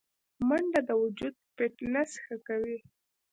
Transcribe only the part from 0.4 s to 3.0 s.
منډه د وجود فټنس ښه کوي